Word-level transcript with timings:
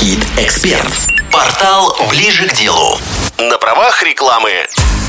Хит-эксперт. 0.00 0.92
Портал 1.32 1.92
«Ближе 2.08 2.46
к 2.46 2.54
делу». 2.54 3.00
На 3.36 3.58
правах 3.58 4.00
рекламы. 4.04 4.50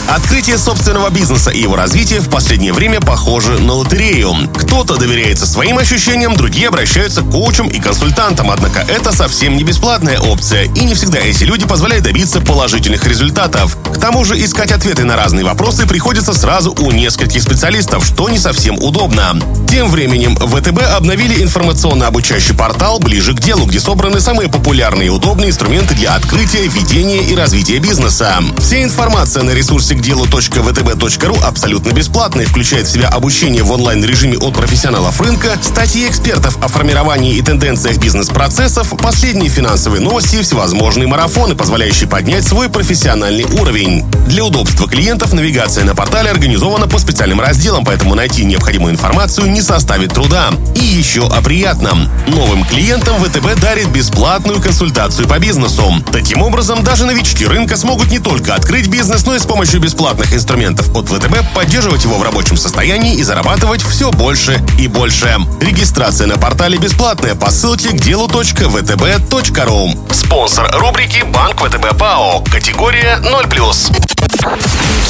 Открытие 0.07 0.57
собственного 0.57 1.11
бизнеса 1.11 1.51
и 1.51 1.61
его 1.61 1.75
развитие 1.75 2.19
в 2.19 2.29
последнее 2.31 2.73
время 2.73 2.99
похоже 2.99 3.59
на 3.59 3.73
лотерею. 3.73 4.33
Кто-то 4.57 4.95
доверяется 4.95 5.45
своим 5.45 5.77
ощущениям, 5.77 6.35
другие 6.35 6.69
обращаются 6.69 7.21
к 7.21 7.29
коучам 7.29 7.67
и 7.67 7.79
консультантам. 7.79 8.49
Однако 8.49 8.79
это 8.79 9.15
совсем 9.15 9.55
не 9.57 9.63
бесплатная 9.63 10.19
опция, 10.19 10.63
и 10.63 10.83
не 10.83 10.95
всегда 10.95 11.19
эти 11.19 11.43
люди 11.43 11.67
позволяют 11.67 12.05
добиться 12.05 12.41
положительных 12.41 13.05
результатов. 13.05 13.77
К 13.93 13.99
тому 13.99 14.25
же 14.25 14.43
искать 14.43 14.71
ответы 14.71 15.03
на 15.03 15.15
разные 15.15 15.45
вопросы 15.45 15.85
приходится 15.85 16.33
сразу 16.33 16.73
у 16.79 16.89
нескольких 16.89 17.43
специалистов, 17.43 18.03
что 18.03 18.27
не 18.27 18.39
совсем 18.39 18.79
удобно. 18.79 19.39
Тем 19.69 19.87
временем 19.91 20.35
ВТБ 20.35 20.81
обновили 20.95 21.43
информационно-обучающий 21.43 22.55
портал 22.55 22.97
«Ближе 22.97 23.35
к 23.35 23.39
делу», 23.39 23.67
где 23.67 23.79
собраны 23.79 24.19
самые 24.19 24.49
популярные 24.49 25.07
и 25.07 25.09
удобные 25.11 25.51
инструменты 25.51 25.93
для 25.93 26.15
открытия, 26.15 26.67
ведения 26.67 27.21
и 27.21 27.35
развития 27.35 27.77
бизнеса. 27.77 28.41
Вся 28.57 28.81
информация 28.81 29.43
на 29.43 29.51
ресурсе 29.51 29.93
к 29.93 30.01
делу.втб.ру 30.01 31.37
абсолютно 31.43 31.91
бесплатная 31.91 32.47
включает 32.47 32.87
в 32.87 32.91
себя 32.91 33.09
обучение 33.09 33.61
в 33.61 33.71
онлайн-режиме 33.71 34.39
от 34.39 34.55
профессионалов 34.55 35.21
рынка, 35.21 35.55
статьи 35.61 36.07
экспертов 36.07 36.57
о 36.63 36.67
формировании 36.67 37.35
и 37.35 37.41
тенденциях 37.43 37.99
бизнес-процессов, 37.99 38.91
последние 38.97 39.51
финансовые 39.51 40.01
новости 40.01 40.37
и 40.37 40.41
всевозможные 40.41 41.07
марафоны, 41.07 41.53
позволяющие 41.53 42.09
поднять 42.09 42.43
свой 42.43 42.69
профессиональный 42.69 43.43
уровень. 43.43 44.03
Для 44.25 44.43
удобства 44.45 44.89
клиентов 44.89 45.31
навигация 45.31 45.83
на 45.83 45.93
портале 45.93 46.31
организована 46.31 46.87
по 46.87 46.97
специальным 46.97 47.39
разделам, 47.39 47.85
поэтому 47.85 48.15
найти 48.15 48.43
необходимую 48.45 48.93
информацию 48.93 49.49
не 49.49 49.58
составит 49.61 50.13
труда. 50.13 50.49
И 50.75 50.83
еще 50.83 51.27
о 51.27 51.41
приятном. 51.41 52.09
Новым 52.27 52.65
клиентам 52.65 53.15
ВТБ 53.23 53.59
дарит 53.59 53.89
бесплатную 53.89 54.61
консультацию 54.61 55.27
по 55.27 55.39
бизнесу. 55.39 55.93
Таким 56.11 56.41
образом, 56.41 56.83
даже 56.83 57.05
новички 57.05 57.45
рынка 57.45 57.77
смогут 57.77 58.11
не 58.11 58.19
только 58.19 58.55
открыть 58.55 58.87
бизнес, 58.87 59.25
но 59.25 59.35
и 59.35 59.39
с 59.39 59.45
помощью 59.45 59.79
бесплатных 59.79 60.33
инструментов 60.33 60.89
от 60.95 61.09
ВТБ 61.09 61.53
поддерживать 61.53 62.03
его 62.03 62.17
в 62.17 62.23
рабочем 62.23 62.57
состоянии 62.57 63.15
и 63.15 63.23
зарабатывать 63.23 63.81
все 63.81 64.11
больше 64.11 64.61
и 64.77 64.87
больше. 64.87 65.37
Регистрация 65.61 66.27
на 66.27 66.37
портале 66.37 66.77
бесплатная 66.77 67.35
по 67.35 67.51
ссылке 67.51 67.89
к 67.89 67.99
делу.втб.ру. 67.99 69.89
Спонсор 70.11 70.71
рубрики 70.77 71.23
«Банк 71.23 71.61
ВТБ 71.61 71.97
ПАО». 71.97 72.43
Категория 72.51 73.19
0+. 73.21 73.99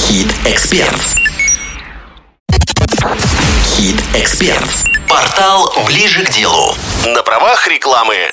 Хит-эксперт. 0.08 1.29
Хит-эксперт. 4.12 4.68
Портал 5.08 5.72
«Ближе 5.86 6.24
к 6.24 6.30
делу». 6.30 6.76
На 7.06 7.22
правах 7.22 7.68
рекламы. 7.68 8.32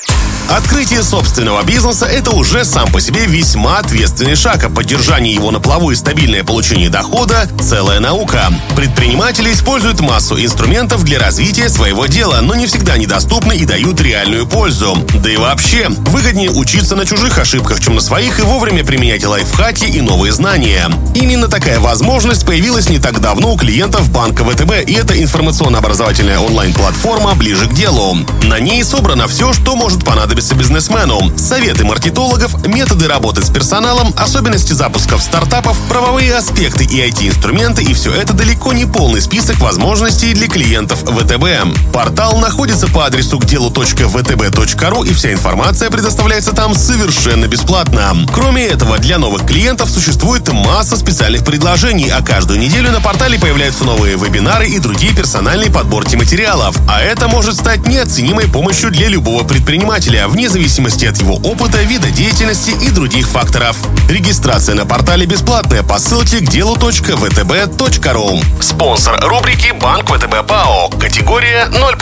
Открытие 0.49 1.03
собственного 1.03 1.65
бизнеса– 1.65 2.07
это 2.07 2.31
уже 2.31 2.65
сам 2.65 2.91
по 2.93 3.01
себе 3.01 3.27
весьма 3.27 3.79
ответственный 3.79 4.37
шаг, 4.37 4.63
а 4.63 4.71
поддержание 4.71 5.35
его 5.35 5.51
на 5.51 5.59
плаву 5.59 5.91
и 5.91 5.97
стабильное 5.97 6.45
получение 6.45 6.89
дохода– 6.89 7.49
целая 7.61 7.99
наука. 7.99 8.53
Предприниматели 8.77 9.53
используют 9.53 10.01
массу 10.01 10.41
инструментов 10.41 11.03
для 11.03 11.19
развития 11.19 11.69
своего 11.69 12.07
дела, 12.07 12.39
но 12.43 12.55
не 12.55 12.67
всегда 12.69 12.97
недоступны 12.97 13.57
и 13.57 13.65
дают 13.65 14.01
реальную 14.01 14.47
пользу. 14.47 14.97
Да 15.21 15.29
и 15.29 15.37
вообще, 15.37 15.89
выгоднее 15.89 16.51
учиться 16.51 16.95
на 16.95 17.07
чужих 17.07 17.37
ошибках, 17.39 17.81
чем 17.81 17.97
на 17.97 18.01
своих, 18.01 18.39
и 18.39 18.43
вовремя 18.43 18.85
применять 18.85 19.27
лайфхаки 19.27 19.87
и 19.87 20.01
новые 20.01 20.33
знания. 20.33 20.89
Именно 21.17 21.49
такая 21.49 21.81
возможность 21.81 22.47
появилась 22.47 22.89
не 22.89 23.01
так 23.01 23.21
давно 23.21 23.53
у 23.53 23.57
клиентов 23.57 24.11
банка 24.13 24.45
ВТБ, 24.45 24.87
и 24.87 24.93
это 24.93 25.21
информационно-образовательная 25.21 26.39
онлайн-платформа 26.39 27.35
«Ближе 27.35 27.67
к 27.67 27.75
делу». 27.75 28.17
На 28.45 28.61
ней 28.61 28.85
собрано 28.85 29.27
все, 29.27 29.53
что 29.53 29.75
может 29.75 30.05
понадобиться 30.05 30.36
понадобится 30.37 30.55
бизнесмену. 30.55 31.33
Советы 31.39 31.85
маркетологов, 31.85 32.67
методы 32.67 33.09
работы 33.09 33.43
с 33.43 33.49
персоналом, 33.49 34.13
особенности 34.17 34.75
запусков 34.75 35.23
стартапов, 35.23 35.79
правовые 35.89 36.35
аспекты 36.35 36.85
и 36.85 37.01
IT-инструменты 37.01 37.83
и 37.83 37.95
все 37.95 38.13
это 38.13 38.35
далеко 38.35 38.73
не 38.73 38.85
полный 38.85 39.23
список 39.23 39.59
возможностей 39.61 40.35
для 40.35 40.47
клиентов 40.49 40.99
ВТБ. 41.01 41.91
Портал 41.93 42.39
находится 42.39 42.87
по 42.89 43.07
адресу 43.07 43.39
к 43.39 43.47
делу.втб.ру 43.47 45.05
и 45.05 45.15
вся 45.15 45.33
информация 45.33 45.91
предоставляется 45.91 46.53
там 46.53 46.75
совершенно 46.75 47.47
бесплатно. 47.47 48.15
Кроме 48.35 48.67
этого, 48.67 48.99
для 48.99 49.19
новых 49.19 49.47
клиентов 49.47 49.89
существует 49.89 50.53
масса 50.53 50.97
специальных 50.97 51.45
предложений, 51.45 52.11
а 52.11 52.23
каждую 52.23 52.61
неделю 52.61 52.91
на 52.91 53.01
портале 53.01 53.39
появляются 53.39 53.85
новые 53.85 54.17
вебинары 54.17 54.69
и 54.69 54.79
другие 54.81 55.15
персональные 55.15 55.71
подборки 55.71 56.17
материалов. 56.17 56.77
А 56.89 57.01
это 57.01 57.27
может 57.29 57.55
стать 57.55 57.87
неоценимой 57.87 58.49
помощью 58.49 58.91
для 58.91 59.09
любого 59.09 59.45
предпринимателя 59.45 60.26
вне 60.29 60.49
зависимости 60.49 61.07
от 61.07 61.17
его 61.19 61.35
опыта, 61.37 61.83
вида 61.83 62.11
деятельности 62.11 62.71
и 62.71 62.91
других 62.91 63.29
факторов. 63.29 63.77
Регистрация 64.09 64.75
на 64.75 64.87
портале 64.87 65.27
бесплатная 65.27 65.83
по 65.83 65.99
ссылке 65.99 66.41
к 66.41 66.49
делу.втб.ру. 66.49 68.41
Спонсор 68.61 69.21
рубрики 69.21 69.73
«Банк 69.73 70.11
ВТБ 70.11 70.47
ПАО». 70.47 70.91
Категория 70.99 71.69
0+. 71.71 71.97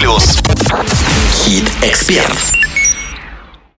Хит-эксперт. 1.44 2.73